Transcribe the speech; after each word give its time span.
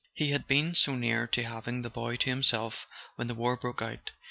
He 0.15 0.31
had 0.31 0.47
been 0.47 0.73
so 0.73 0.95
near 0.95 1.27
to 1.27 1.43
having 1.43 1.83
the 1.83 1.89
boy 1.91 2.15
to 2.15 2.29
himself 2.31 2.87
when 3.17 3.27
the 3.27 3.35
war 3.35 3.55
broke 3.55 3.83
out! 3.83 4.09